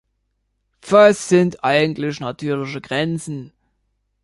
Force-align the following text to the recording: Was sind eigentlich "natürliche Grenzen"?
Was 0.89 1.29
sind 1.29 1.63
eigentlich 1.63 2.19
"natürliche 2.21 2.81
Grenzen"? 2.81 3.53